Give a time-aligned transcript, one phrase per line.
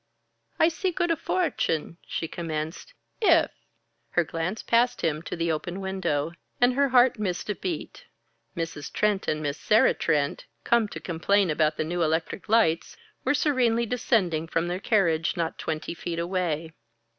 [0.57, 3.51] "I see good a fortune," she commenced, "if"
[4.15, 8.05] Her glance passed him to the open window, and her heart missed a beat.
[8.57, 8.91] Mrs.
[8.91, 13.85] Trent and Miss Sarah Trent, come to complain about the new electric lights, were serenely
[13.85, 16.73] descending from their carriage, not twenty feet away.